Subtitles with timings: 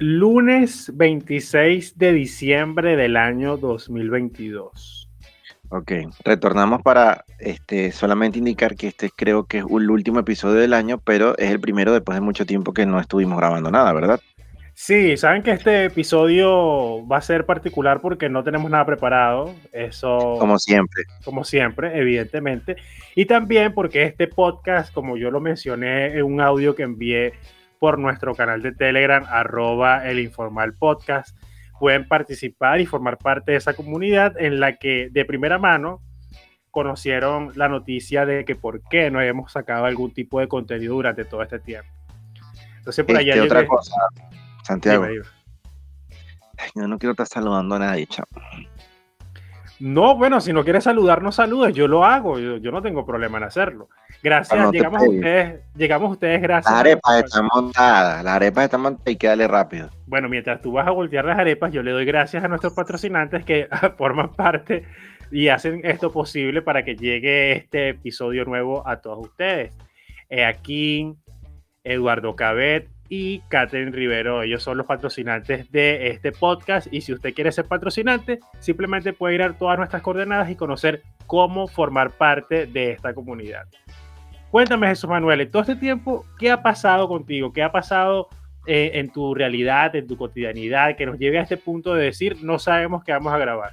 [0.00, 5.10] Lunes 26 de diciembre del año 2022.
[5.70, 5.92] Ok,
[6.24, 10.98] retornamos para este, solamente indicar que este creo que es el último episodio del año,
[10.98, 14.20] pero es el primero después de mucho tiempo que no estuvimos grabando nada, ¿verdad?
[14.72, 19.52] Sí, saben que este episodio va a ser particular porque no tenemos nada preparado.
[19.72, 20.36] Eso.
[20.38, 21.02] Como siempre.
[21.24, 22.76] Como siempre, evidentemente.
[23.16, 27.32] Y también porque este podcast, como yo lo mencioné en un audio que envié
[27.78, 31.36] por nuestro canal de Telegram, arroba el informal podcast,
[31.78, 36.02] pueden participar y formar parte de esa comunidad en la que de primera mano
[36.70, 41.24] conocieron la noticia de que por qué no habíamos sacado algún tipo de contenido durante
[41.24, 41.88] todo este tiempo.
[42.78, 43.34] Entonces, por allá.
[43.34, 43.94] Este, otra cosa
[44.62, 45.06] Santiago.
[46.74, 48.26] yo no quiero estar saludando a nadie, chao.
[49.80, 53.38] No, bueno, si no quieres saludar, no saludes, yo lo hago, yo, no tengo problema
[53.38, 53.88] en hacerlo.
[54.22, 56.72] Gracias, llegamos, a ustedes, llegamos a ustedes gracias.
[56.72, 59.90] La arepa está montada, la arepa está montada y que darle rápido.
[60.06, 63.44] Bueno, mientras tú vas a voltear las arepas, yo le doy gracias a nuestros patrocinantes
[63.44, 64.84] que forman parte
[65.30, 69.72] y hacen esto posible para que llegue este episodio nuevo a todos ustedes.
[70.28, 71.14] Eh, aquí,
[71.84, 74.42] Eduardo Cabet, y Catherine Rivero.
[74.42, 79.36] Ellos son los patrocinantes de este podcast y si usted quiere ser patrocinante, simplemente puede
[79.36, 83.66] ir a todas nuestras coordenadas y conocer cómo formar parte de esta comunidad.
[84.50, 87.52] Cuéntame Jesús Manuel, en todo este tiempo, ¿qué ha pasado contigo?
[87.52, 88.28] ¿Qué ha pasado
[88.66, 92.38] eh, en tu realidad, en tu cotidianidad, que nos lleve a este punto de decir,
[92.42, 93.72] no sabemos qué vamos a grabar?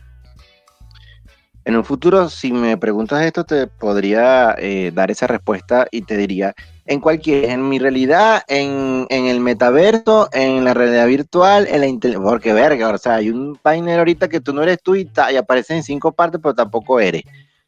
[1.64, 6.16] En un futuro, si me preguntas esto, te podría eh, dar esa respuesta y te
[6.16, 6.54] diría,
[6.86, 12.30] en cualquier, en mi realidad, en, el metaverso, en la realidad virtual, en la inteligencia,
[12.30, 15.36] porque verga, o sea, hay un painel ahorita que tú no eres tú y, y
[15.36, 17.24] aparece en cinco partes, pero tampoco eres.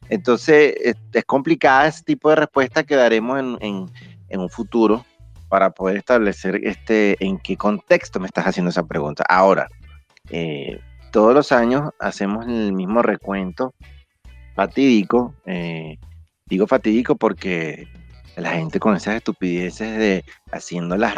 [0.08, 0.74] Entonces,
[1.12, 3.90] es, complicada ese tipo de respuesta que daremos en,
[4.30, 5.04] un futuro
[5.48, 9.24] para poder establecer este, en qué contexto me estás haciendo esa pregunta.
[9.28, 9.68] Ahora,
[10.30, 10.80] eh,
[11.10, 13.74] todos los años hacemos el mismo recuento
[14.54, 15.34] fatídico.
[15.46, 15.98] Eh,
[16.46, 17.88] digo fatídico porque
[18.40, 21.14] la gente con esas estupideces de haciendo las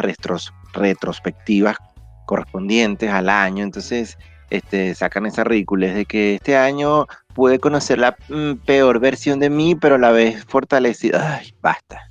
[0.73, 1.77] retrospectivas
[2.25, 4.17] correspondientes al año, entonces
[4.49, 9.49] este, sacan esa ridiculez de que este año pude conocer la mm, peor versión de
[9.49, 11.37] mí, pero la vez fortalecida.
[11.37, 12.09] Ay, basta.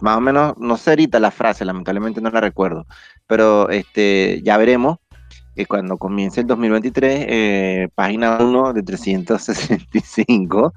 [0.00, 2.86] más o menos, no sé ahorita la frase, lamentablemente no la recuerdo,
[3.26, 4.98] pero este, ya veremos
[5.54, 10.72] que cuando comience el 2023, eh, página 1 de 365,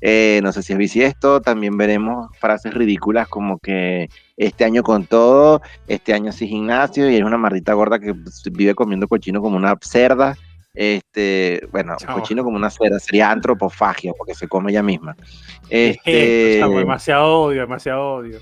[0.00, 5.06] eh, no sé si es bisiesto, también veremos frases ridículas como que este año con
[5.06, 8.14] todo, este año sin gimnasio y es una maldita gorda que
[8.52, 10.36] vive comiendo cochino como una cerda.
[10.74, 15.16] Este, bueno, cochino como una cerda, sería antropofagia porque se come ella misma.
[15.70, 18.40] Este, demasiado odio, demasiado odio.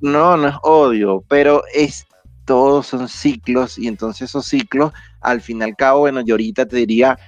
[0.00, 2.06] No, no es odio, pero es
[2.48, 6.64] todos son ciclos y entonces esos ciclos, al fin y al cabo, bueno, yo ahorita
[6.64, 7.18] te diría,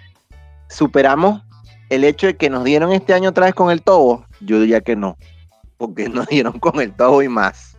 [0.70, 1.42] superamos
[1.90, 4.80] el hecho de que nos dieron este año otra vez con el tobo, yo diría
[4.80, 5.18] que no,
[5.76, 7.76] porque nos dieron con el tobo y más.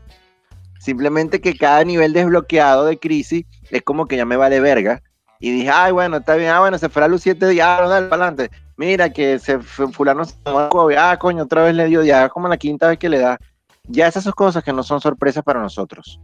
[0.80, 5.01] Simplemente que cada nivel desbloqueado de crisis es como que ya me vale verga.
[5.40, 7.88] Y dije, ay, bueno, está bien, ah, bueno, se fue la luz siete días, ah,
[7.88, 8.56] dale para adelante.
[8.78, 12.88] Mira que se fulano se ah, coño, otra vez le dio, ya como la quinta
[12.88, 13.40] vez que le da.
[13.88, 16.19] Ya esas son cosas que no son sorpresas para nosotros.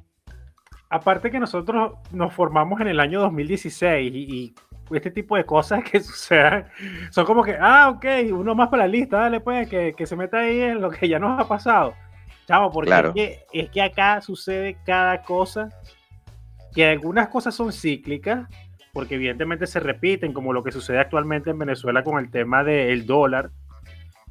[0.89, 4.55] Aparte que nosotros nos formamos en el año 2016 y
[4.91, 6.67] este tipo de cosas que sucedan
[7.11, 10.15] son como que, ah, ok, uno más para la lista, dale pues, que, que se
[10.15, 11.93] meta ahí en lo que ya nos ha pasado.
[12.47, 15.69] Chavo, porque es, que, es que acá sucede cada cosa,
[16.73, 18.47] que algunas cosas son cíclicas,
[18.93, 23.05] porque evidentemente se repiten, como lo que sucede actualmente en Venezuela con el tema del
[23.05, 23.51] dólar,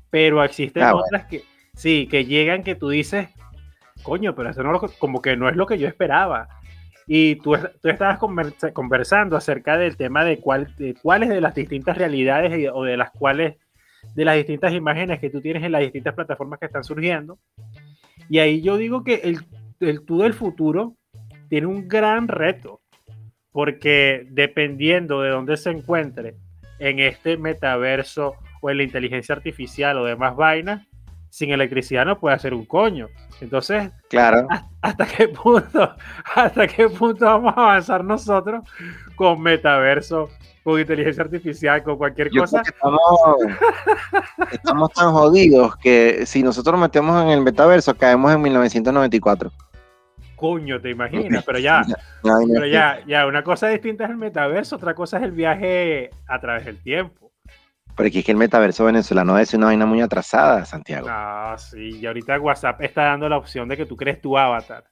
[0.09, 3.29] pero existen ah, otras que, sí, que llegan que tú dices,
[4.07, 6.49] coño, pero eso no como que no es lo que yo esperaba.
[7.09, 8.19] Y tú, tú estabas
[8.73, 13.11] conversando acerca del tema de, cuál, de cuáles de las distintas realidades o de las
[13.11, 13.57] cuales,
[14.15, 17.39] de las distintas imágenes que tú tienes en las distintas plataformas que están surgiendo.
[18.29, 19.41] Y ahí yo digo que el,
[19.81, 20.95] el tú del futuro
[21.49, 22.81] tiene un gran reto,
[23.53, 26.37] porque dependiendo de dónde se encuentre
[26.79, 30.87] en este metaverso o en la inteligencia artificial o demás vainas,
[31.31, 33.09] sin electricidad no puede hacer un coño.
[33.41, 34.47] Entonces, claro.
[34.81, 35.95] ¿hasta qué punto,
[36.35, 38.65] hasta qué punto vamos a avanzar nosotros
[39.15, 40.31] con metaverso,
[40.65, 42.63] con inteligencia artificial, con cualquier cosa?
[44.51, 49.53] Estamos, tan jodidos que si nosotros metemos en el metaverso caemos en 1994.
[50.37, 51.83] Coño, te imaginas, pero ya,
[52.23, 56.41] pero ya, ya, una cosa distinta es el metaverso, otra cosa es el viaje a
[56.41, 57.26] través del tiempo.
[57.97, 61.07] Porque es que el metaverso venezolano es una vaina muy atrasada, Santiago.
[61.11, 64.85] Ah, sí, y ahorita WhatsApp está dando la opción de que tú crees tu avatar.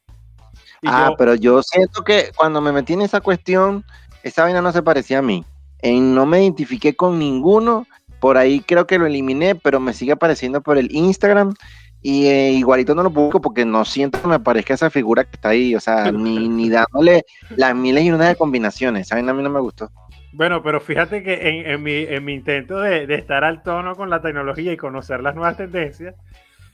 [0.86, 3.84] ah, pero yo siento que cuando me metí en esa cuestión,
[4.22, 5.44] esa vaina no se parecía a mí.
[5.82, 7.86] no me identifiqué con ninguno.
[8.20, 11.54] Por ahí creo que lo eliminé, pero me sigue apareciendo por el Instagram.
[12.00, 15.36] Y eh, igualito no lo busco porque no siento que me parezca esa figura que
[15.36, 15.74] está ahí.
[15.74, 17.24] O sea, ni, ni dándole
[17.56, 19.06] las miles y unas de combinaciones.
[19.06, 19.90] Esa vaina a mí no me gustó.
[20.34, 24.76] Bueno, pero fíjate que en, mi, intento de, estar al tono con la tecnología y
[24.76, 26.16] conocer las nuevas tendencias,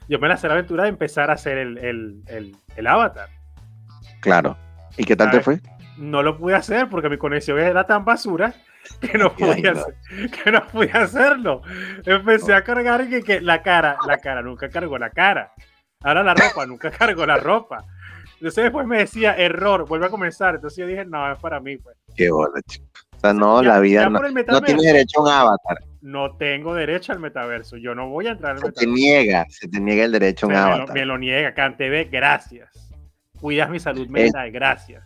[0.08, 3.28] yo me lancé la aventura de empezar a hacer el, avatar.
[4.20, 4.56] Claro.
[4.96, 5.60] ¿Y qué tal te fue?
[5.98, 8.54] No lo pude hacer porque mi conexión era tan basura
[8.98, 9.74] que no podía,
[10.42, 11.60] que no podía hacerlo.
[12.06, 15.52] Empecé a cargar y que, la cara, la cara, nunca cargo la cara.
[16.00, 17.84] Ahora la ropa, nunca cargo la ropa.
[18.36, 20.54] Entonces después me decía, error, vuelve a comenzar.
[20.54, 21.98] Entonces yo dije, no, es para mí, pues.
[22.16, 22.88] Qué bola, chico.
[23.20, 25.78] O sea, no, la vida no, no tiene derecho a un avatar.
[26.00, 27.76] No tengo derecho al metaverso.
[27.76, 28.80] Yo no voy a entrar al se metaverso.
[28.80, 30.94] Se te niega, se te niega el derecho a un avatar.
[30.94, 32.70] Me lo, niega, CanTV, gracias.
[33.38, 35.04] Cuidas mi salud mental, gracias.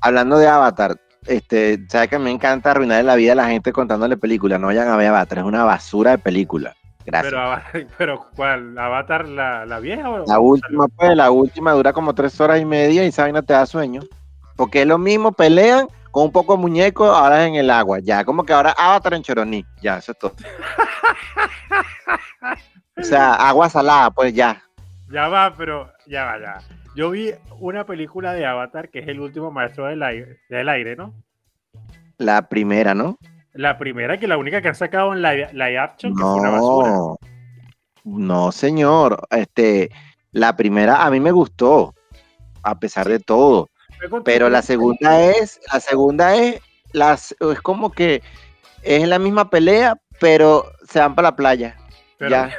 [0.00, 0.96] Hablando de avatar,
[1.26, 4.58] este, sabes que me encanta arruinar la vida a la gente contándole películas.
[4.58, 6.74] No vayan a ver Avatar, es una basura de película.
[7.04, 7.34] Gracias.
[7.72, 8.78] Pero, pero ¿cuál?
[8.78, 10.88] ¿Avatar la, la vieja o la última?
[10.88, 14.00] Pues la última dura como tres horas y media y esa vaina te da sueño.
[14.56, 17.98] Porque es lo mismo, pelean con un poco de muñeco, ahora en el agua.
[17.98, 19.64] Ya, como que ahora Avatar en Choroní.
[19.80, 20.34] Ya, eso es todo.
[22.96, 24.62] o sea, agua salada, pues ya.
[25.10, 26.58] Ya va, pero ya va, ya.
[26.94, 30.94] Yo vi una película de Avatar que es el último maestro del aire, del aire
[30.94, 31.14] ¿no?
[32.18, 33.18] La primera, ¿no?
[33.54, 36.50] La primera, que la única que han sacado en live, live action, que fue una
[36.50, 36.92] basura.
[38.04, 39.26] No, señor.
[39.30, 39.90] Este,
[40.30, 41.94] la primera a mí me gustó,
[42.62, 43.70] a pesar de todo.
[44.24, 46.60] Pero la segunda es, la segunda es,
[46.92, 48.22] las, es como que
[48.82, 51.76] es la misma pelea, pero se van para la playa.
[52.20, 52.50] ya.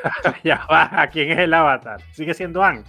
[0.43, 2.01] ya va, ¿quién es el avatar?
[2.11, 2.83] ¿Sigue siendo Ang?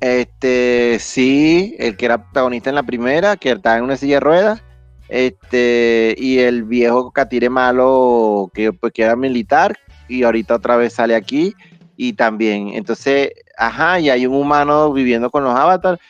[0.00, 4.20] Este, sí, el que era protagonista en la primera, que estaba en una silla de
[4.20, 4.62] ruedas.
[5.08, 9.78] Este, y el viejo Catire malo, que pues que era militar,
[10.08, 11.54] y ahorita otra vez sale aquí.
[11.96, 16.00] Y también, entonces, ajá, y hay un humano viviendo con los avatars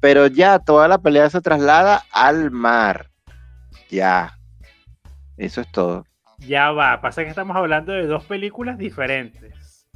[0.00, 3.10] pero ya toda la pelea se traslada al mar.
[3.90, 4.38] Ya.
[5.36, 6.04] Eso es todo.
[6.38, 9.86] Ya va, pasa que estamos hablando de dos películas diferentes.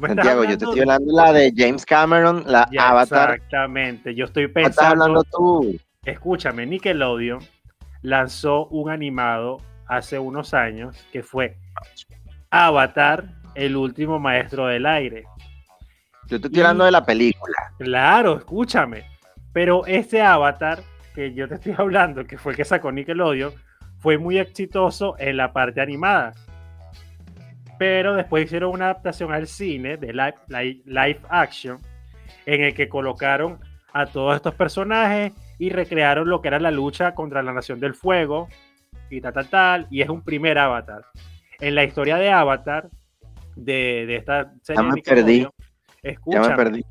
[0.00, 3.34] Santiago, yo te estoy hablando de la de James Cameron, la Avatar.
[3.34, 4.70] Exactamente, yo estoy pensando.
[4.70, 5.78] estás hablando tú?
[6.04, 7.40] Escúchame, Nickelodeon
[8.02, 11.56] lanzó un animado hace unos años que fue
[12.50, 13.24] Avatar,
[13.54, 15.24] el último maestro del aire.
[16.28, 17.54] Yo estoy hablando de la película.
[17.78, 19.04] Claro, escúchame.
[19.52, 20.82] Pero ese Avatar
[21.14, 23.52] que yo te estoy hablando, que fue el que sacó Nickelodeon,
[23.98, 26.32] fue muy exitoso en la parte animada.
[27.78, 31.78] Pero después hicieron una adaptación al cine de live, live, action,
[32.46, 33.58] en el que colocaron
[33.92, 37.94] a todos estos personajes y recrearon lo que era la lucha contra la Nación del
[37.94, 38.48] Fuego
[39.08, 39.86] y tal, tal, tal.
[39.90, 41.04] Y es un primer Avatar.
[41.60, 42.90] En la historia de Avatar,
[43.56, 45.02] de, de esta serie.
[45.04, 45.46] perdí.
[46.04, 46.84] Escúchame.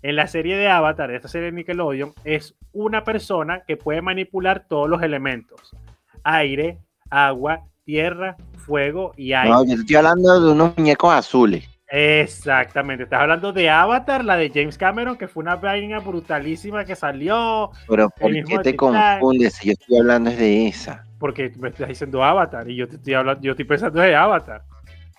[0.00, 4.66] En la serie de Avatar, esta serie de Nickelodeon, es una persona que puede manipular
[4.66, 5.76] todos los elementos:
[6.24, 6.78] aire,
[7.10, 9.50] agua, tierra, fuego y aire.
[9.50, 11.68] No, yo estoy hablando de unos muñecos azules.
[11.94, 16.96] Exactamente, estás hablando de Avatar, la de James Cameron, que fue una vaina brutalísima que
[16.96, 17.70] salió.
[17.86, 21.04] Pero ¿por qué te confundes si yo estoy hablando de esa?
[21.18, 24.62] Porque me estás diciendo Avatar y yo te estoy hablando, yo estoy pensando de Avatar.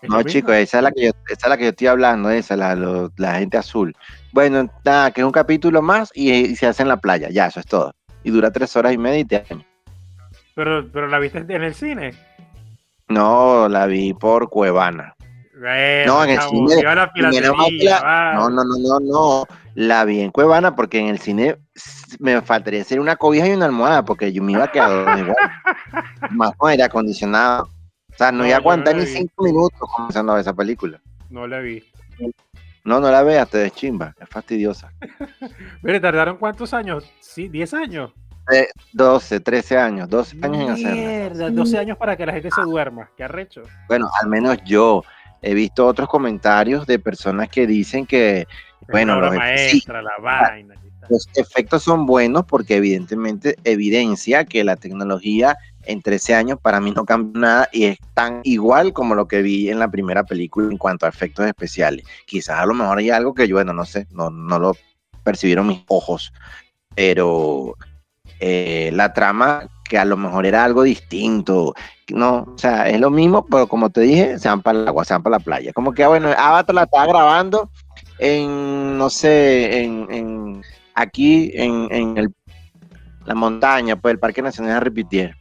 [0.07, 2.55] No, chicos, esa es la que yo, esa es la que yo estoy hablando, esa,
[2.55, 3.95] la, la gente azul.
[4.31, 7.59] Bueno, nada, que es un capítulo más y, se hace en la playa, ya, eso
[7.59, 7.93] es todo.
[8.23, 9.43] Y dura tres horas y media y te
[10.55, 12.13] pero, pero la viste en el cine.
[13.07, 15.15] No, la vi por Cuevana.
[15.55, 16.83] no, en el cine.
[16.83, 19.45] no, no, no, no, no.
[19.75, 21.57] La vi en Cuevana porque en el cine
[22.19, 25.35] me faltaría hacer una cobija y una almohada porque yo me iba a quedar igual.
[26.31, 27.69] Más con aire acondicionado.
[28.13, 31.01] O sea, no, iba a aguantar ni cinco minutos comenzando a ver esa película.
[31.29, 31.83] No la vi.
[32.83, 34.91] No, no la veas, te deschimba, es fastidiosa.
[35.81, 37.09] Mire, ¿tardaron cuántos años?
[37.19, 38.13] Sí, 10 años.
[38.91, 40.93] 12, 13 años, 12 años en hacerla.
[40.93, 43.61] Mierda, 12 años para que la gente se duerma, qué arrecho.
[43.87, 45.03] Bueno, al menos yo
[45.41, 48.45] he visto otros comentarios de personas que dicen que,
[48.91, 50.75] bueno, los, maestra, la vaina,
[51.09, 56.91] los efectos son buenos porque evidentemente evidencia que la tecnología en 13 años para mí
[56.91, 60.69] no cambia nada y es tan igual como lo que vi en la primera película
[60.69, 62.05] en cuanto a efectos especiales.
[62.25, 64.75] Quizás a lo mejor hay algo que yo, bueno, no sé, no, no lo
[65.23, 66.33] percibieron mis ojos,
[66.95, 67.75] pero
[68.39, 71.73] eh, la trama que a lo mejor era algo distinto,
[72.09, 75.05] no, o sea, es lo mismo, pero como te dije, se van para el agua,
[75.05, 75.73] se van para la playa.
[75.73, 77.69] Como que, ah, bueno, Avatar la estaba grabando
[78.19, 80.61] en, no sé, en,
[80.95, 82.33] aquí en, en el,
[83.25, 85.35] la montaña, pues el Parque Nacional de Repitier.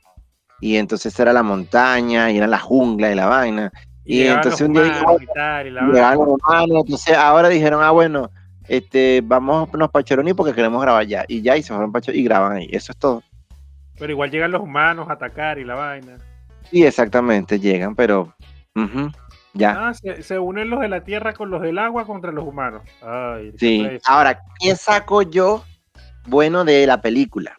[0.63, 3.73] Y entonces era la montaña, y era la jungla y la vaina.
[4.05, 5.05] Y, entonces un día
[6.65, 8.31] entonces ahora dijeron, ah, bueno,
[8.69, 11.25] este, vamos a Pachoroni porque queremos grabar ya.
[11.27, 12.69] Y ya, y se fueron y graban ahí.
[12.71, 13.25] Eso es todo.
[13.99, 16.19] Pero igual llegan los humanos a atacar y la vaina.
[16.71, 18.33] Sí, exactamente, llegan, pero
[19.55, 19.89] ya.
[19.89, 22.83] Ah, se, unen los de la tierra con los del agua contra los humanos.
[23.59, 25.65] sí, ahora, ¿qué saco yo
[26.29, 27.57] bueno de la película?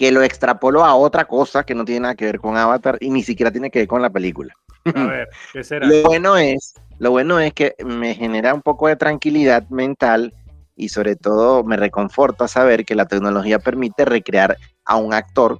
[0.00, 3.10] Que lo extrapolo a otra cosa que no tiene nada que ver con Avatar y
[3.10, 4.54] ni siquiera tiene que ver con la película.
[4.86, 5.86] A ver, ¿qué será?
[5.86, 10.32] lo bueno es, lo bueno es que me genera un poco de tranquilidad mental
[10.74, 15.58] y sobre todo me reconforta saber que la tecnología permite recrear a un actor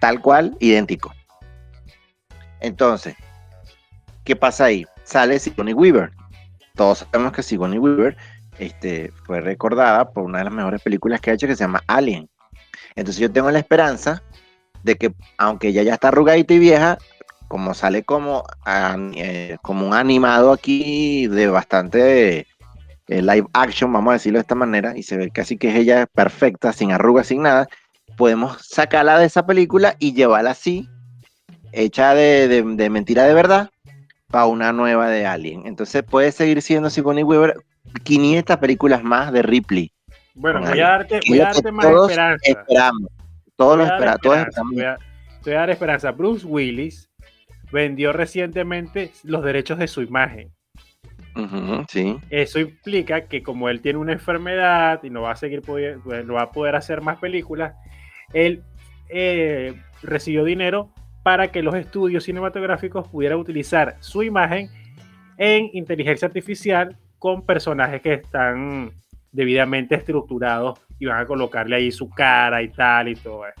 [0.00, 1.12] tal cual, idéntico.
[2.60, 3.14] Entonces,
[4.24, 4.86] ¿qué pasa ahí?
[5.02, 6.10] Sale Sigourney Weaver.
[6.74, 8.16] Todos sabemos que Sigourney Weaver
[8.58, 11.82] este, fue recordada por una de las mejores películas que ha hecho que se llama
[11.86, 12.30] Alien.
[12.96, 14.22] Entonces yo tengo la esperanza
[14.82, 16.98] de que, aunque ella ya está arrugadita y vieja,
[17.48, 18.44] como sale como,
[19.14, 22.46] eh, como un animado aquí de bastante
[23.08, 25.76] eh, live action, vamos a decirlo de esta manera, y se ve casi que es
[25.76, 27.68] ella perfecta, sin arrugas, sin nada,
[28.16, 30.88] podemos sacarla de esa película y llevarla así,
[31.72, 33.70] hecha de, mentira de verdad,
[34.28, 35.66] para una nueva de Alien.
[35.66, 37.64] Entonces puede seguir siendo Sigourney Weaver
[38.04, 39.93] 500 películas más de Ripley.
[40.34, 42.50] Bueno, voy a darte, voy a darte más esperanza.
[42.50, 43.10] Esperamos.
[43.56, 44.20] Todos lo esperamos.
[44.20, 44.74] Todos esperamos.
[44.74, 44.98] Voy a,
[45.44, 46.10] voy a dar esperanza.
[46.10, 47.08] Bruce Willis
[47.70, 50.52] vendió recientemente los derechos de su imagen.
[51.88, 52.16] sí.
[52.30, 56.34] Eso implica que como él tiene una enfermedad y no va a seguir pues, no
[56.34, 57.74] va a poder hacer más películas,
[58.32, 58.62] él
[59.08, 60.90] eh, recibió dinero
[61.22, 64.68] para que los estudios cinematográficos pudieran utilizar su imagen
[65.38, 68.92] en inteligencia artificial con personajes que están
[69.34, 73.60] debidamente estructurados y van a colocarle ahí su cara y tal y todo eso.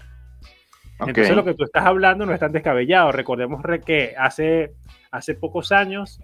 [1.00, 3.10] Entonces lo que tú estás hablando no es tan descabellado.
[3.10, 4.72] Recordemos que hace,
[5.10, 6.20] hace pocos años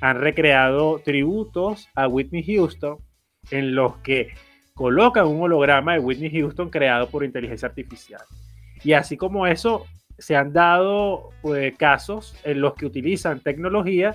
[0.00, 2.98] han recreado tributos a Whitney Houston
[3.50, 4.34] en los que
[4.74, 8.20] colocan un holograma de Whitney Houston creado por inteligencia artificial.
[8.82, 9.86] Y así como eso,
[10.18, 14.14] se han dado pues, casos en los que utilizan tecnología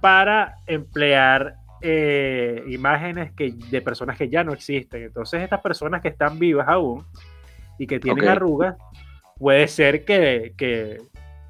[0.00, 5.02] para emplear eh, imágenes que, de personas que ya no existen.
[5.02, 7.04] Entonces estas personas que están vivas aún
[7.78, 8.76] y que tienen arrugas,
[9.38, 10.54] puede ser que,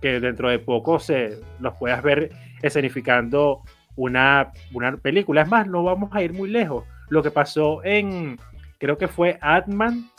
[0.00, 2.30] dentro de poco se los puedas ver
[2.62, 3.62] escenificando
[3.96, 5.42] una, una película.
[5.42, 6.84] Es más, no vamos a ir muy lejos.
[7.10, 8.38] Lo que pasó en,
[8.78, 10.10] creo que fue Ant-Man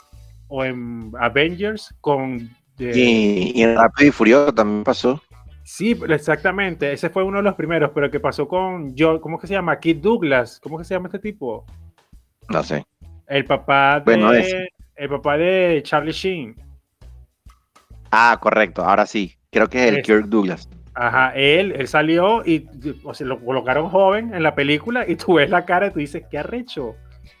[0.46, 2.48] o en Avengers con...
[2.78, 5.20] y, en Rápido y Furioso también pasó.
[5.64, 6.92] Sí, exactamente.
[6.92, 9.80] Ese fue uno de los primeros, pero que pasó con John, ¿cómo que se llama?
[9.80, 10.60] Kid Douglas.
[10.62, 11.64] ¿Cómo que se llama este tipo?
[12.50, 12.84] No sé.
[13.26, 16.54] El papá de, el papá de Charlie Sheen.
[18.10, 19.34] Ah, correcto, ahora sí.
[19.50, 20.68] Creo que es el Kirk Douglas.
[20.94, 22.68] Ajá, él, él salió y
[23.02, 25.98] o sea, lo colocaron joven en la película y tú ves la cara y tú
[25.98, 26.94] dices, ¿qué arrecho?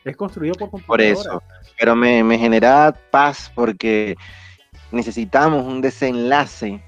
[0.04, 0.86] Es construido por computadora.
[0.86, 1.42] Por eso,
[1.78, 4.16] pero me, genera paz porque
[4.90, 6.82] necesitamos un desenlace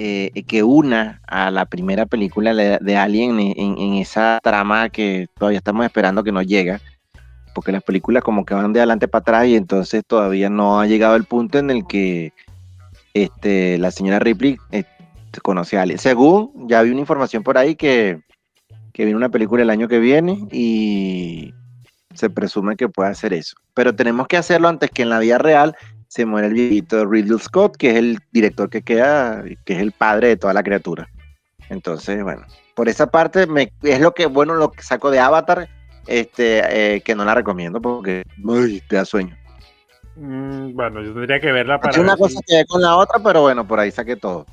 [0.00, 5.84] eh, que una a la primera película de, Alien en, esa trama que todavía estamos
[5.84, 6.80] esperando que nos llega,
[7.52, 10.86] porque las películas como que van de adelante para atrás y entonces todavía no ha
[10.86, 12.32] llegado el punto en el que
[13.12, 14.84] este, la señora Ripley eh,
[15.42, 15.98] conoce a alguien.
[15.98, 18.20] Según, ya vi una información por ahí que,
[18.92, 21.54] que viene una película el año que viene y
[22.14, 23.56] se presume que puede hacer eso.
[23.74, 25.74] Pero tenemos que hacerlo antes que en la vida real
[26.08, 29.92] se muera el viejito Ridley Scott, que es el director que queda, que es el
[29.92, 31.08] padre de toda la criatura.
[31.68, 32.42] Entonces, bueno,
[32.74, 35.68] por esa parte me, es lo que, bueno, lo que saco de Avatar,
[36.06, 38.24] este, eh, que no la recomiendo porque
[38.88, 39.36] te da sueño.
[40.16, 42.00] Mm, bueno, yo tendría que verla para.
[42.00, 44.46] una cosa que ver con la otra, pero bueno, por ahí saqué todo.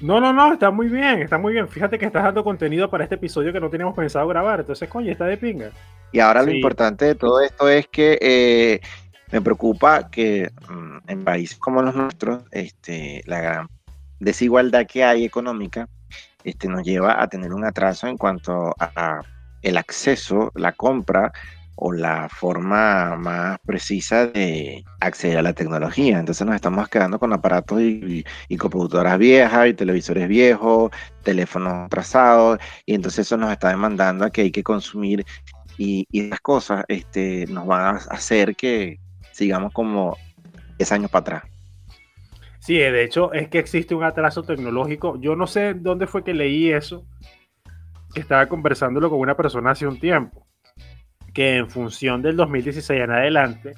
[0.00, 1.68] No, no, no, está muy bien, está muy bien.
[1.68, 4.60] Fíjate que estás dando contenido para este episodio que no teníamos pensado grabar.
[4.60, 5.70] Entonces, coño, está de pinga.
[6.12, 8.80] Y ahora lo importante de todo esto es que eh,
[9.32, 13.68] me preocupa que mm, en países como los nuestros, este, la gran
[14.18, 15.88] desigualdad que hay económica
[16.44, 19.22] este, nos lleva a tener un atraso en cuanto a
[19.62, 21.32] el acceso, la compra
[21.76, 26.18] o la forma más precisa de acceder a la tecnología.
[26.18, 28.24] Entonces nos estamos quedando con aparatos y,
[28.58, 30.90] computadoras viejas y televisores viejos,
[31.22, 35.24] teléfonos atrasados, y entonces eso nos está demandando a que hay que consumir
[35.78, 38.98] y, y las cosas este, nos van a hacer que
[39.40, 40.18] sigamos como
[40.76, 41.42] 10 años para atrás.
[42.58, 45.18] Sí, de hecho es que existe un atraso tecnológico.
[45.18, 47.06] Yo no sé dónde fue que leí eso,
[48.12, 50.46] que estaba conversándolo con una persona hace un tiempo
[51.32, 53.72] que en función del 2016 en adelante,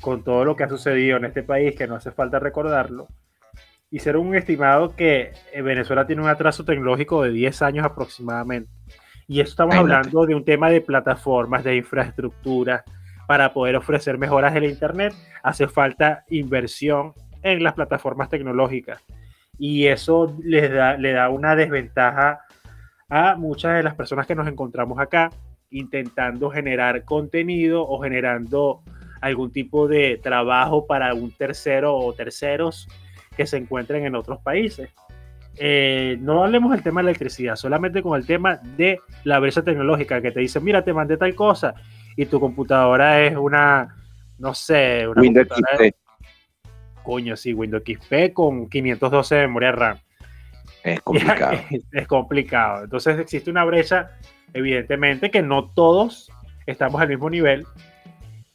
[0.00, 3.06] con todo lo que ha sucedido en este país, que no hace falta recordarlo,
[3.90, 8.70] hicieron un estimado que eh, Venezuela tiene un atraso tecnológico de 10 años aproximadamente.
[9.28, 12.82] Y eso estamos hablando de un tema de plataformas, de infraestructura.
[13.26, 19.02] Para poder ofrecer mejoras del Internet, hace falta inversión en las plataformas tecnológicas.
[19.58, 22.40] Y eso les da, le da una desventaja
[23.08, 25.30] a muchas de las personas que nos encontramos acá
[25.70, 28.82] intentando generar contenido o generando
[29.20, 32.88] algún tipo de trabajo para un tercero o terceros
[33.36, 34.90] que se encuentren en otros países.
[35.58, 40.20] Eh, no hablemos del tema de electricidad, solamente con el tema de la brecha tecnológica,
[40.20, 41.74] que te dice, mira, te mandé tal cosa,
[42.16, 43.94] y tu computadora es una,
[44.38, 45.94] no sé, una Windows XP.
[47.02, 49.98] Coño, sí, Windows XP con 512 de memoria RAM.
[50.82, 51.58] Es complicado.
[51.92, 52.84] es complicado.
[52.84, 54.18] Entonces existe una brecha,
[54.52, 56.30] evidentemente, que no todos
[56.66, 57.66] estamos al mismo nivel,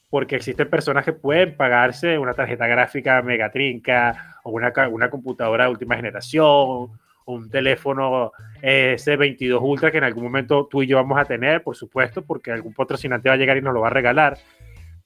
[0.09, 5.71] porque existen personas que pueden pagarse una tarjeta gráfica megatrinca o una, una computadora de
[5.71, 6.89] última generación,
[7.33, 11.63] un teléfono eh, S22 Ultra que en algún momento tú y yo vamos a tener,
[11.63, 14.37] por supuesto, porque algún patrocinante va a llegar y nos lo va a regalar.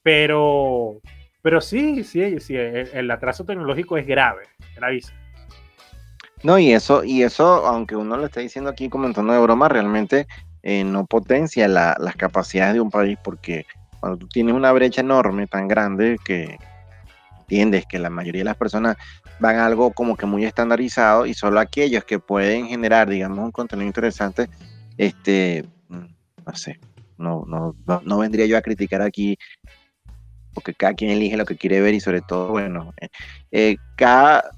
[0.03, 1.01] Pero,
[1.41, 4.43] pero sí, sí, sí, el, atraso tecnológico es grave,
[4.75, 5.17] gravísimo.
[6.43, 9.39] No, y eso, y eso, aunque uno lo esté diciendo aquí como en tono de
[9.39, 10.27] broma, realmente
[10.61, 13.65] eh, no potencia las capacidades de un país porque
[13.99, 16.59] cuando tú tienes una brecha enorme, tan grande, que
[17.39, 18.97] entiendes que la mayoría de las personas
[19.39, 23.87] van algo como que muy estandarizado y solo aquellos que pueden generar, digamos, un contenido
[23.87, 24.49] interesante,
[24.97, 26.79] este, no sé,
[27.17, 29.37] no, no, no, vendría yo a criticar aquí,
[30.53, 33.09] porque cada quien elige lo que quiere ver y sobre todo, bueno, eh,
[33.51, 34.51] eh, cada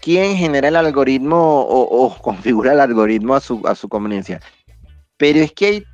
[0.00, 4.40] quien genera el algoritmo o, o, configura el algoritmo a su, a su conveniencia.
[5.16, 5.84] Pero es que hay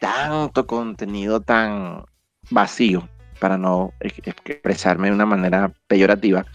[0.00, 2.04] tanto contenido tan
[2.50, 3.08] vacío,
[3.42, 6.46] para no expresarme de una manera peyorativa.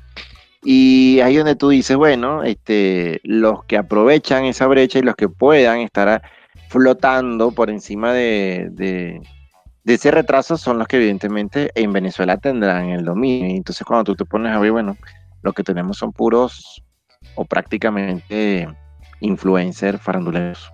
[0.63, 5.29] Y ahí donde tú dices, bueno, este, los que aprovechan esa brecha y los que
[5.29, 6.21] puedan estar
[6.69, 9.21] flotando por encima de, de,
[9.85, 13.55] ese retraso son los que evidentemente en Venezuela tendrán el dominio.
[13.55, 14.97] Entonces cuando tú te pones a ver, bueno,
[15.43, 16.83] lo que tenemos son puros
[17.35, 18.67] o prácticamente
[19.21, 20.71] influencers faranduleros.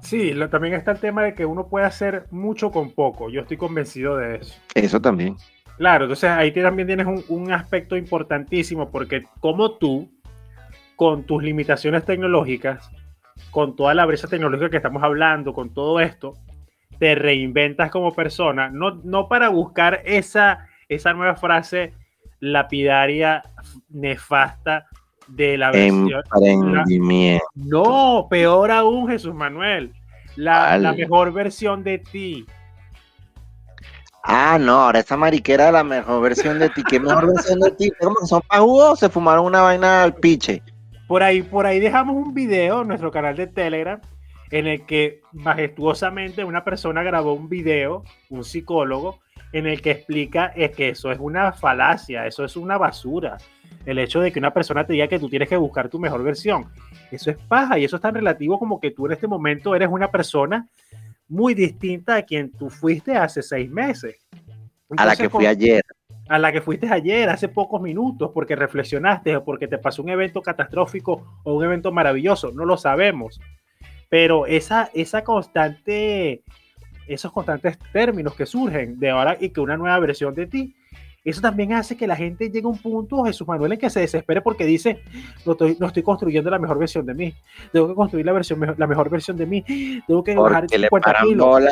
[0.00, 3.30] Sí, también está el tema de que uno puede hacer mucho con poco.
[3.30, 4.54] Yo estoy convencido de eso.
[4.74, 5.36] Eso también.
[5.76, 10.08] Claro, entonces ahí también tienes un, aspecto importantísimo porque como tú,
[10.96, 12.90] con tus limitaciones tecnológicas,
[13.50, 16.34] con toda la brecha tecnológica que estamos hablando, con todo esto,
[16.98, 21.92] te reinventas como persona, no, no para buscar esa, esa nueva frase
[22.38, 23.42] lapidaria,
[23.88, 24.86] nefasta
[25.28, 26.22] de la versión.
[26.42, 27.44] Emprendimiento.
[27.54, 29.92] no, peor aún, Jesús Manuel.
[30.36, 32.46] La, mejor versión de ti.
[34.24, 36.82] Ah, no, ahora esa mariquera la mejor versión de ti.
[36.82, 37.90] ¿Qué mejor versión de ti?
[38.00, 40.62] ¿Cómo son pajudos se fumaron una vaina al piche?
[41.06, 44.00] Por ahí, por ahí dejamos un video en nuestro canal de Telegram
[44.50, 49.20] en el que majestuosamente una persona grabó un video, un psicólogo,
[49.52, 53.36] en el que explica es que eso es una falacia, eso es una basura
[53.86, 56.22] el hecho de que una persona te diga que tú tienes que buscar tu mejor
[56.22, 56.66] versión.
[57.10, 59.88] Eso es paja y eso es tan relativo como que tú en este momento eres
[59.90, 60.68] una persona
[61.28, 64.16] muy distinta a quien tú fuiste hace seis meses.
[64.96, 65.82] a la que fui ayer.
[66.28, 70.08] A la que fuiste ayer, hace pocos minutos, porque reflexionaste o porque te pasó un
[70.08, 73.40] evento catastrófico o un evento maravilloso, no lo sabemos.
[74.08, 76.42] Pero esa, esa constante,
[77.06, 80.74] esos constantes términos que surgen de ahora y que una nueva versión de ti
[81.24, 84.00] eso también hace que la gente llegue a un punto, Jesús Manuel, en que se
[84.00, 85.00] desespere porque dice,
[85.46, 87.34] no estoy, no estoy construyendo la mejor versión de mí,
[87.72, 89.64] tengo que construir la, versión, la mejor versión de mí,
[90.06, 91.64] tengo que bajar 50 kilos.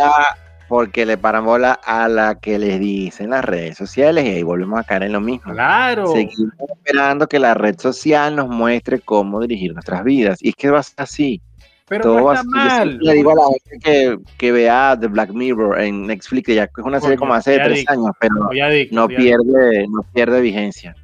[0.69, 4.81] porque le paran bola a la que les dicen las redes sociales y ahí volvemos
[4.81, 5.53] a caer en lo mismo.
[5.53, 6.07] Claro.
[6.13, 10.39] Seguimos esperando que la red social nos muestre cómo dirigir nuestras vidas.
[10.41, 11.43] Y es que va a ser así.
[11.93, 12.99] Pero no está mal.
[13.03, 16.65] Le digo a la gente que, que, vea The Black Mirror en Netflix, que ya
[16.65, 18.35] es una serie como hace tres años, pero
[18.91, 20.97] no, pierde, no pierde vigencia.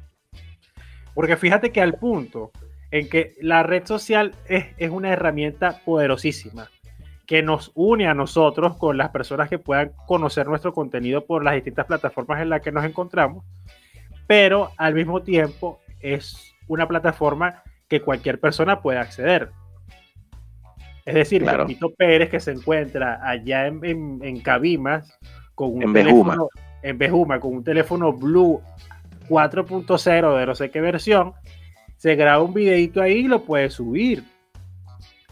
[1.13, 2.51] Porque fíjate que al punto
[2.89, 6.71] en que la red social es, es una herramienta poderosísima
[7.27, 11.53] que nos une a nosotros con las personas que puedan conocer nuestro contenido por las
[11.53, 13.45] distintas plataformas en las que nos encontramos,
[14.25, 19.51] pero al mismo tiempo es una plataforma que cualquier persona puede acceder.
[21.09, 21.65] Es decir, claro.
[21.97, 25.17] Pérez que se encuentra allá en, en, Cabimas
[25.55, 26.49] con un teléfono
[26.83, 28.61] en Bejuma con un teléfono Blue
[29.27, 31.33] 4.0 de no sé qué versión,
[31.97, 34.23] se graba un videito ahí y lo puede subir.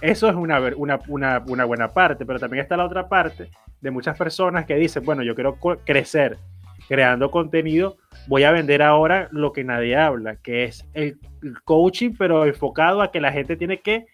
[0.02, 3.92] Eso es una, una, una, una, buena parte, pero también está la otra parte de
[3.92, 6.40] muchas personas que dicen, bueno, yo quiero crecer
[6.88, 11.20] creando contenido, voy a vender ahora lo que nadie habla, que es el
[11.66, 14.08] coaching, pero enfocado a que la gente tiene que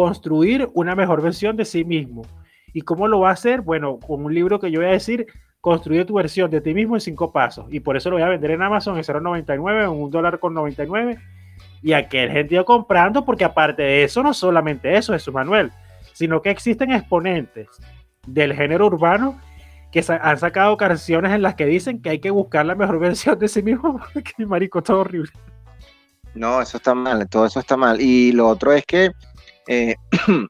[0.00, 2.22] construir una mejor versión de sí mismo.
[2.72, 3.60] ¿Y cómo lo va a hacer?
[3.60, 5.26] Bueno, con un libro que yo voy a decir,
[5.60, 7.66] construye tu versión de ti mismo en cinco pasos.
[7.70, 10.54] Y por eso lo voy a vender en Amazon en 0.99, en un dólar con
[10.54, 11.18] 99.
[11.82, 15.70] Y aquel gente comprando, porque aparte de eso, no solamente eso, Jesús Manuel,
[16.14, 17.68] sino que existen exponentes
[18.26, 19.38] del género urbano
[19.92, 23.38] que han sacado canciones en las que dicen que hay que buscar la mejor versión
[23.38, 24.00] de sí mismo.
[24.14, 25.30] que marico, todo horrible.
[26.34, 28.00] No, eso está mal, todo eso está mal.
[28.00, 29.10] Y lo otro es que
[29.66, 29.94] eh,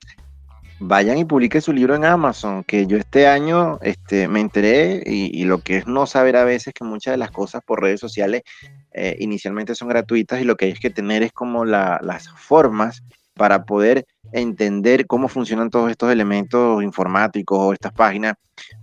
[0.81, 5.45] vayan y publiquen su libro en Amazon, que yo este año este, me enteré y,
[5.45, 8.43] lo que es no saber a veces que muchas de las cosas por redes sociales
[8.93, 13.03] eh, inicialmente son gratuitas y lo que hay que tener es como las formas
[13.35, 18.35] para poder entender cómo funcionan todos estos elementos informáticos o estas páginas.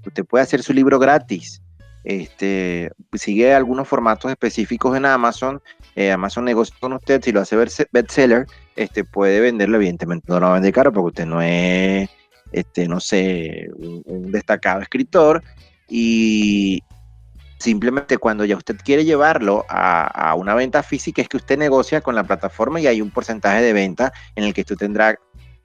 [0.05, 1.61] Usted puede hacer su libro gratis.
[2.07, 5.61] Este, sigue algunos formatos específicos en Amazon.
[5.93, 7.21] Eh, Amazon negocia con usted.
[7.21, 7.57] Si lo hace
[7.91, 8.45] bestseller,
[8.77, 9.75] este, puede venderlo.
[9.75, 12.09] Evidentemente no lo va a vender caro porque usted no es,
[12.53, 15.43] este, no sé, un destacado escritor.
[15.89, 16.81] Y,
[17.59, 22.13] Simplemente cuando ya usted quiere llevarlo a, una venta física es que usted negocia con
[22.13, 25.17] la plataforma y hay un porcentaje de venta en el que usted tendrá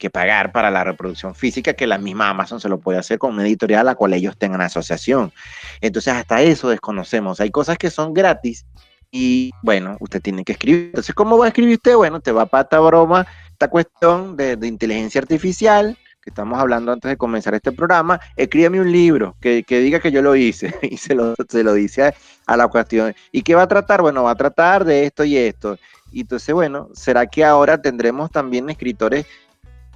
[0.03, 3.35] que pagar para la reproducción física que la misma Amazon se lo puede hacer con
[3.35, 5.33] una editorial a la cual ellos tengan asociación.
[5.81, 7.41] Entonces hasta eso desconocemos.
[7.41, 8.67] Hay cosas que son gratis
[9.13, 10.87] y bueno, usted tiene que escribir.
[10.87, 11.95] Entonces, ¿cómo va a escribir usted?
[11.95, 16.93] Bueno, te va para esta broma, esta cuestión de, de inteligencia artificial que estamos hablando
[16.93, 20.97] antes de comenzar este programa, escríbeme un libro que, diga que yo lo hice y
[20.97, 22.15] se lo, se lo dice
[22.47, 23.15] a, la cuestión.
[23.33, 24.03] ¿Y qué va a tratar?
[24.03, 25.79] Bueno, va a tratar de esto y esto.
[26.13, 29.27] Y entonces, bueno, ¿será que ahora tendremos también escritores?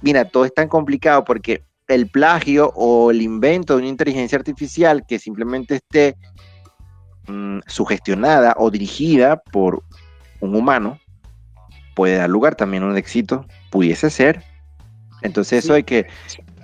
[0.01, 5.05] Mira, todo es tan complicado porque el plagio o el invento de una inteligencia artificial
[5.07, 6.15] que simplemente esté
[7.27, 9.83] mm, sugestionada o dirigida por
[10.39, 10.99] un humano
[11.95, 14.43] puede dar lugar también a un éxito, pudiese ser,
[15.23, 16.07] entonces eso de que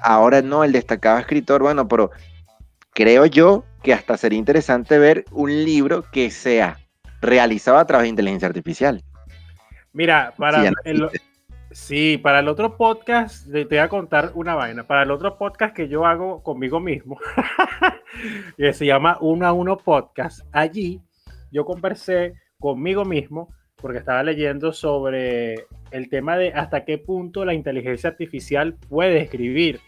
[0.04, 2.12] ahora no el destacado escritor, bueno, pero
[2.94, 6.78] creo yo que hasta sería interesante ver un libro que sea
[7.22, 9.04] realizado a través de inteligencia artificial.
[9.92, 11.10] Mira, para el,
[11.74, 14.84] sí, para el otro podcast, te voy a contar una vaina.
[14.86, 17.20] Para el otro podcast que yo hago conmigo mismo,
[18.58, 21.02] que se llama Uno a Uno Podcast, allí
[21.52, 27.54] yo conversé conmigo mismo porque estaba leyendo sobre el tema de hasta qué punto la
[27.54, 29.82] inteligencia artificial puede escribir.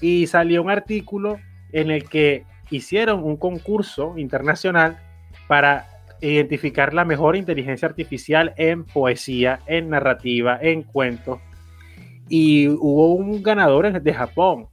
[0.00, 1.38] Y salió un artículo
[1.72, 4.98] en el que hicieron un concurso internacional
[5.46, 11.40] para identificar la mejor inteligencia artificial en poesía, en narrativa, en cuentos.
[12.28, 14.68] Y hubo un ganador de Japón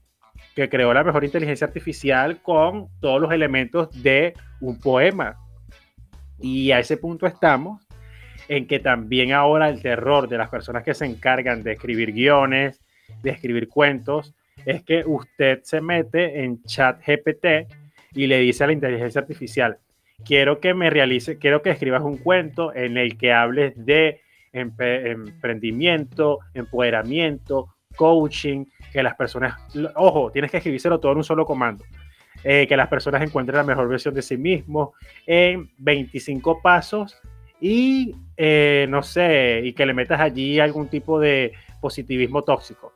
[0.55, 5.37] que creó la mejor inteligencia artificial con todos los elementos de un poema.
[6.39, 7.87] Y a ese punto estamos
[8.47, 12.81] en que también ahora el terror de las personas que se encargan de escribir guiones,
[13.21, 14.33] de escribir cuentos,
[14.65, 17.71] es que usted se mete en chat GPT
[18.13, 19.77] y le dice a la inteligencia artificial,
[20.25, 24.21] quiero que me realice, quiero que escribas un cuento en el que hables de
[24.53, 29.55] emprendimiento, empoderamiento, coaching, que las personas,
[29.95, 31.83] ojo, tienes que escribírselo todo en un solo comando.
[32.43, 34.89] Eh, que las personas encuentren la mejor versión de sí mismos
[35.25, 37.19] en 25 pasos
[37.59, 42.93] y eh, no sé, y que le metas allí algún tipo de positivismo tóxico.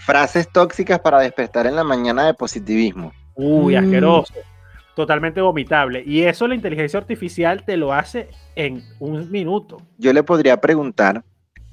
[0.00, 3.12] Frases tóxicas para despertar en la mañana de positivismo.
[3.34, 3.78] Uy, mm.
[3.78, 4.34] asqueroso.
[4.96, 6.02] Totalmente vomitable.
[6.06, 9.82] Y eso la inteligencia artificial te lo hace en un minuto.
[9.98, 11.22] Yo le podría preguntar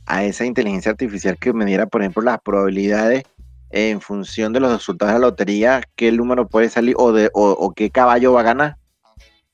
[0.06, 3.24] a esa inteligencia artificial que me diera, por ejemplo, las probabilidades
[3.70, 7.74] en función de los resultados de la lotería, qué número puede salir o, de, o
[7.74, 8.78] qué caballo va a ganar.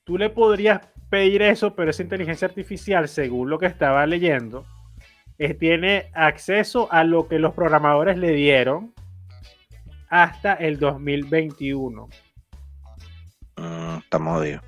[0.02, 4.64] Tú le podrías pedir eso, pero esa inteligencia artificial, según lo que estaba leyendo,
[5.60, 8.92] tiene acceso a lo que los programadores le dieron
[10.08, 12.08] hasta el 2021.
[13.60, 14.62] Mm, estamos jodidos.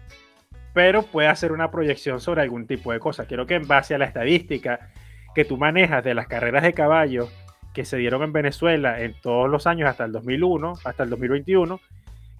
[0.74, 3.26] Pero puede hacer una proyección sobre algún tipo de cosa.
[3.26, 4.90] Quiero que en base a la estadística
[5.35, 7.31] que tú manejas de las carreras de caballos
[7.72, 11.81] que se dieron en Venezuela en todos los años hasta el 2001, hasta el 2021,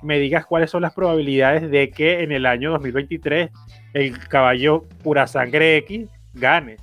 [0.03, 3.51] me digas cuáles son las probabilidades de que en el año 2023
[3.95, 6.77] el caballo pura sangre X gane.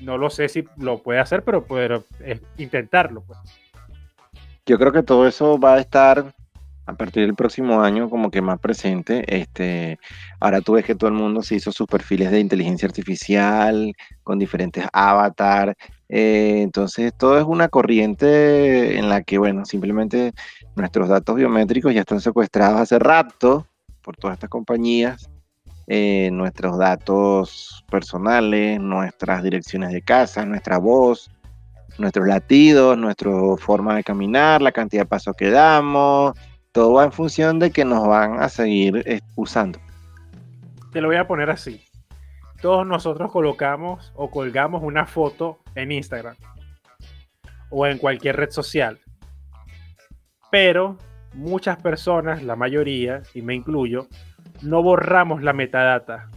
[0.00, 2.02] No lo sé si lo puede hacer, pero puede
[2.56, 3.22] intentarlo.
[3.22, 3.38] Pues.
[4.64, 6.32] Yo creo que todo eso va a estar
[6.88, 9.22] a partir del próximo año como que más presente.
[9.26, 9.98] Este,
[10.40, 14.38] ahora tú ves que todo el mundo se hizo sus perfiles de inteligencia artificial con
[14.38, 15.74] diferentes avatars.
[16.08, 20.32] Eh, entonces, todo es una corriente en la que, bueno, simplemente
[20.76, 23.66] nuestros datos biométricos ya están secuestrados hace rato
[24.00, 25.28] por todas estas compañías.
[25.88, 31.30] Eh, nuestros datos personales, nuestras direcciones de casa, nuestra voz,
[31.98, 36.32] nuestros latidos, nuestra forma de caminar, la cantidad de pasos que damos,
[36.78, 39.80] todo va en función de que nos van a seguir eh, usando.
[40.92, 41.82] Te lo voy a poner así.
[42.62, 46.36] Todos nosotros colocamos o colgamos una foto en Instagram
[47.70, 49.00] o en cualquier red social.
[50.52, 50.98] Pero
[51.34, 54.06] muchas personas, la mayoría, y me incluyo,
[54.62, 56.30] no borramos la metadata.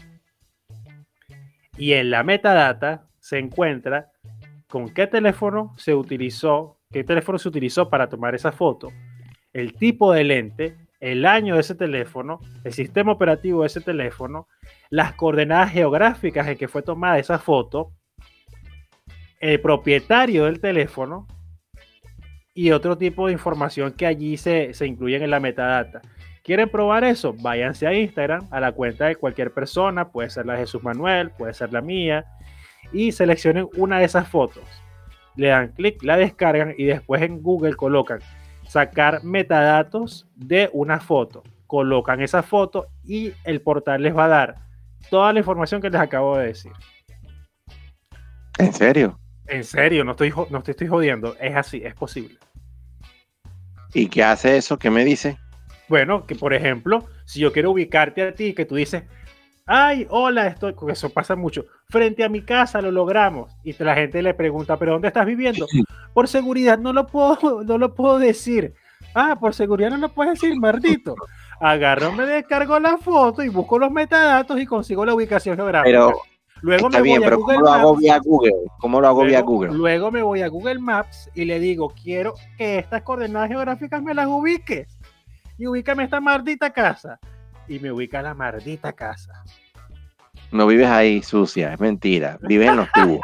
[1.77, 4.10] Y en la metadata se encuentra
[4.67, 8.91] con qué teléfono se utilizó, qué teléfono se utilizó para tomar esa foto,
[9.53, 14.47] el tipo de lente, el año de ese teléfono, el sistema operativo de ese teléfono,
[14.89, 17.91] las coordenadas geográficas en que fue tomada esa foto,
[19.39, 21.27] el propietario del teléfono
[22.53, 26.01] y otro tipo de información que allí se, se incluyen en la metadata.
[26.43, 27.35] ¿Quieren probar eso?
[27.39, 31.31] Váyanse a Instagram, a la cuenta de cualquier persona, puede ser la de Jesús Manuel,
[31.31, 32.25] puede ser la mía,
[32.91, 34.63] y seleccionen una de esas fotos.
[35.35, 38.19] Le dan clic, la descargan y después en Google colocan
[38.71, 41.43] sacar metadatos de una foto.
[41.67, 44.55] Colocan esa foto y el portal les va a dar
[45.10, 46.71] toda la información que les acabo de decir.
[48.57, 49.19] ¿En serio?
[49.47, 51.36] En serio, no estoy, no te estoy jodiendo.
[51.41, 52.38] Es así, es posible.
[53.93, 54.79] ¿Y qué hace eso?
[54.79, 55.38] ¿Qué me dice?
[55.89, 59.03] Bueno, que por ejemplo, si yo quiero ubicarte a ti, que tú dices,
[59.71, 63.55] ay, hola, estoy, eso pasa mucho, frente a mi casa lo logramos.
[63.63, 65.65] Y la gente le pregunta, ¿pero dónde estás viviendo?
[66.13, 68.73] Por seguridad no lo puedo, no lo puedo decir.
[69.15, 71.15] Ah, por seguridad no lo puedes decir, maldito.
[71.62, 75.86] Agarro, me descargo la foto y busco los metadatos y consigo la ubicación geográfica.
[75.86, 76.21] Pero,
[76.62, 78.53] luego me voy a Google ¿cómo lo hago vía Google?
[78.79, 79.71] ¿Cómo lo hago vía Google?
[79.71, 84.13] Luego me voy a Google Maps y le digo, quiero que estas coordenadas geográficas me
[84.13, 84.97] las ubiques.
[85.57, 87.19] Y ubícame esta maldita casa
[87.67, 89.43] y me ubica la maldita casa.
[90.51, 92.37] No vives ahí sucia, es mentira.
[92.41, 93.21] Vives en los tubos.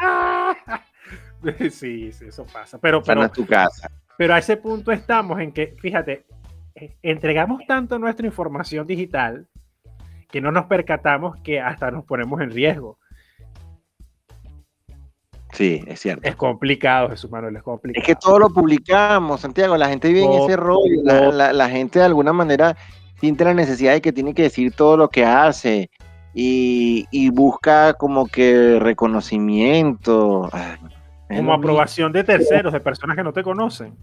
[1.70, 2.78] sí, sí, eso pasa.
[2.78, 3.90] Pero, pero, en tu casa.
[4.16, 6.26] Pero a ese punto estamos en que, fíjate,
[6.74, 9.46] eh, entregamos tanto nuestra información digital
[10.30, 12.98] que no nos percatamos que hasta nos ponemos en riesgo.
[15.52, 16.28] Sí, es cierto.
[16.28, 18.02] Es complicado, Jesús Manuel, es complicado.
[18.02, 19.76] Es que todo lo publicamos, Santiago.
[19.76, 21.02] La gente vive en ese rollo.
[21.02, 22.76] la, gente de alguna manera
[23.18, 25.90] siente la necesidad de que tiene que decir todo lo que hace
[26.40, 30.48] y, busca como que reconocimiento.
[31.28, 33.96] como aprobación de terceros, de personas que no te conocen.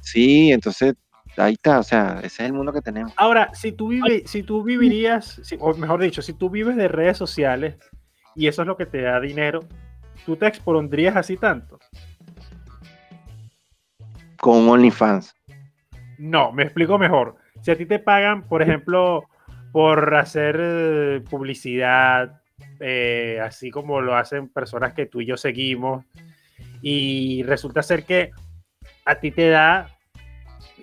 [0.00, 0.94] Sí, entonces
[1.36, 3.12] ahí está, o sea, ese es el mundo que tenemos.
[3.16, 7.16] Ahora, si tú, vives, si tú vivirías, o mejor dicho, si tú vives de redes
[7.16, 7.76] sociales
[8.36, 9.60] y eso es lo que te da dinero,
[10.24, 11.78] ¿tú te expondrías así tanto?
[14.38, 15.34] Con OnlyFans.
[16.18, 17.36] No, me explico mejor.
[17.62, 19.28] Si a ti te pagan, por ejemplo,
[19.72, 22.42] por hacer eh, publicidad,
[22.78, 26.04] eh, así como lo hacen personas que tú y yo seguimos,
[26.82, 28.30] y resulta ser que
[29.04, 29.88] a ti te da,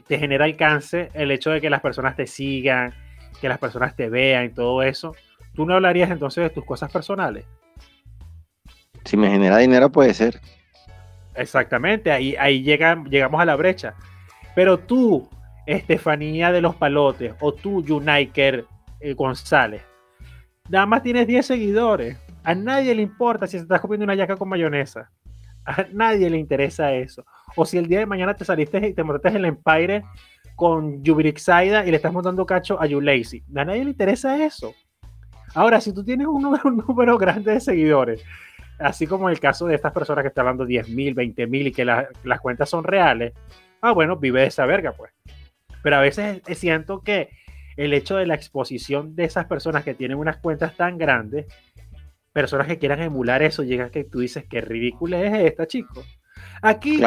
[0.07, 2.93] te genera alcance el hecho de que las personas te sigan,
[3.39, 5.15] que las personas te vean y todo eso,
[5.53, 7.45] ¿tú no hablarías entonces de tus cosas personales?
[9.05, 10.39] Si me genera dinero puede ser.
[11.35, 13.93] Exactamente, ahí, ahí llegamos a la brecha.
[14.55, 15.29] Pero tú,
[15.65, 18.65] Estefanía de los Palotes o tú, Uniker
[18.99, 19.81] eh, González,
[20.69, 22.17] nada más tienes 10 seguidores.
[22.43, 25.11] A nadie le importa si estás comiendo una yaca con mayonesa.
[25.65, 27.25] A nadie le interesa eso.
[27.55, 30.03] O si el día de mañana te saliste y te montaste en el Empire
[30.55, 31.01] con
[31.37, 33.43] Saida y le estás montando cacho a Lazy.
[33.55, 34.73] A nadie le interesa eso.
[35.55, 38.23] Ahora, si tú tienes un número, un número grande de seguidores,
[38.77, 41.71] así como el caso de estas personas que están hablando 10 mil, 20 mil y
[41.71, 43.33] que las cuentas son reales,
[43.81, 45.11] ah, bueno, vive de esa verga, pues.
[45.81, 47.29] Pero a veces siento que
[47.79, 51.45] el hecho de la exposición de esas personas que tienen unas cuentas tan grandes,
[52.33, 56.03] personas que quieran emular eso, llega que tú dices, qué ridícula es esta, chico.
[56.61, 57.01] Aquí,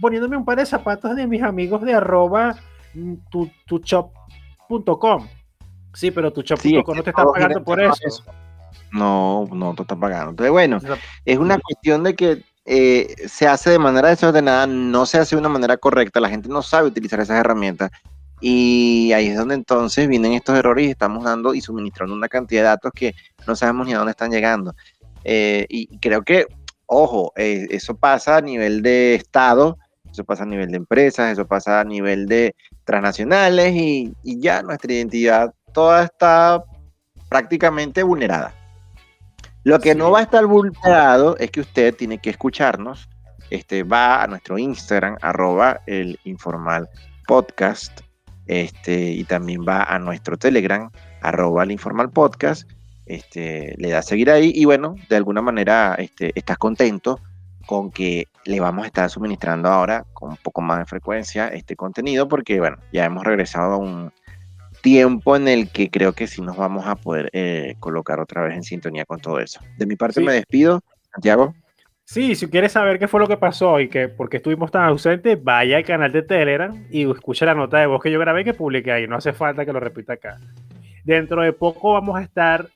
[0.00, 2.56] poniéndome un par de zapatos de mis amigos de arroba
[2.94, 3.16] mm,
[3.66, 5.28] tuchop.com.
[5.92, 8.24] Sí, pero tuchop.com no te está pagando por eso.
[8.92, 10.30] No, no te está pagando.
[10.30, 10.78] Entonces, bueno,
[11.26, 15.40] es una cuestión de que eh, se hace de manera desordenada, no se hace de
[15.40, 17.90] una manera correcta, la gente no sabe utilizar esas herramientas.
[18.44, 22.62] Y ahí es donde entonces vienen estos errores y estamos dando y suministrando una cantidad
[22.62, 23.14] de datos que
[23.46, 24.74] no sabemos ni a dónde están llegando.
[25.22, 26.46] Eh, y creo que,
[26.86, 29.78] ojo, eh, eso pasa a nivel de Estado,
[30.10, 34.62] eso pasa a nivel de empresas, eso pasa a nivel de, transnacionales y, y ya
[34.62, 36.64] nuestra identidad toda está
[37.28, 38.54] prácticamente vulnerada.
[39.64, 43.08] Lo que no va a estar vulnerado es que usted tiene que escucharnos.
[43.50, 46.88] Este, va a nuestro Instagram, arroba el informal
[47.26, 48.00] podcast.
[48.52, 50.90] Este, y también va a nuestro Telegram,
[51.22, 52.70] arroba el informal podcast.
[53.06, 57.18] Este, le da a seguir ahí y bueno, de alguna manera este, estás contento
[57.66, 61.76] con que le vamos a estar suministrando ahora con un poco más de frecuencia este
[61.76, 64.12] contenido porque bueno, ya hemos regresado a un
[64.82, 68.54] tiempo en el que creo que sí nos vamos a poder eh, colocar otra vez
[68.54, 69.60] en sintonía con todo eso.
[69.78, 71.54] De mi parte me despido, Santiago.
[72.04, 74.84] Sí, si quieres saber qué fue lo que pasó y que por qué estuvimos tan
[74.84, 78.44] ausentes, vaya al canal de Telegram y escucha la nota de voz que yo grabé
[78.44, 79.06] que publiqué ahí.
[79.06, 80.38] No hace falta que lo repita acá.
[81.04, 82.68] Dentro de poco vamos a estar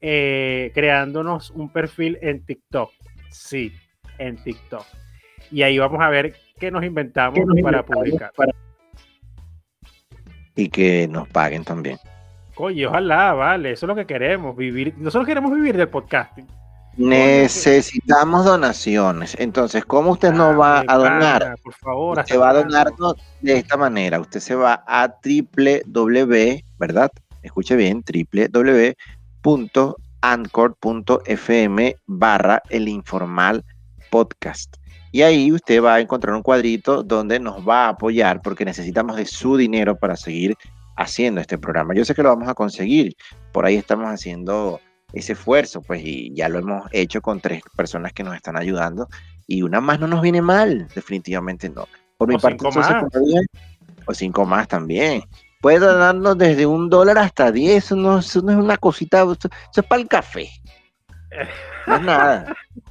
[0.00, 2.90] eh, creándonos un perfil en TikTok.
[3.30, 3.72] Sí,
[4.18, 4.84] en TikTok.
[5.50, 8.32] Y ahí vamos a ver qué nos inventamos, para publicar.
[10.54, 11.98] Y que nos paguen también.
[12.56, 14.94] Oye, ojalá, vale, eso es lo que queremos, vivir.
[14.98, 16.46] Nosotros queremos vivir del podcasting.
[16.98, 19.36] Necesitamos donaciones.
[19.38, 21.54] Entonces, ¿cómo usted nos va a donar?
[21.62, 24.18] por favor, usted va a donarnos de esta manera.
[24.18, 27.10] Usted se va a www, ¿verdad?
[27.42, 28.02] Escuche bien,
[29.44, 33.64] www.anchor.fm barra el informal
[34.10, 34.74] podcast.
[35.12, 39.14] Y ahí usted va a encontrar un cuadrito donde nos va a apoyar porque necesitamos
[39.14, 40.56] de su dinero para seguir
[40.96, 41.94] haciendo este programa.
[41.94, 43.14] Yo sé que lo vamos a conseguir.
[43.52, 44.80] Por ahí estamos haciendo
[45.12, 49.08] ese esfuerzo, pues, y ya lo hemos hecho con tres personas que nos están ayudando.
[49.46, 51.86] Y una más no nos viene mal, definitivamente no.
[52.16, 52.64] Por mi parte,
[54.06, 55.22] o cinco más también.
[55.60, 60.02] Puede darnos desde un dólar hasta diez, eso no, es una cosita, eso, es para
[60.02, 60.48] el café.
[61.86, 62.56] No es nada.